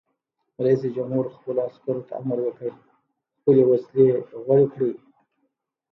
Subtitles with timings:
[0.63, 2.71] رئیس جمهور خپلو عسکرو ته امر وکړ؛
[3.37, 4.05] خپلې وسلې
[4.43, 4.93] غوړې کړئ!